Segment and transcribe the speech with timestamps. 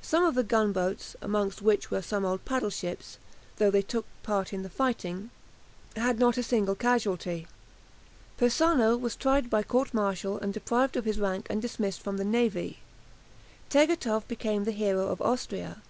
[0.00, 3.18] Some of the gunboats, among which were some old paddle ships,
[3.58, 5.30] though they took part in the fighting,
[5.94, 7.46] had not a single casualty.
[8.36, 12.24] Persano was tried by court martial and deprived of his rank and dismissed from the
[12.24, 12.80] navy.
[13.70, 15.80] Tegethoff became the hero of Austria.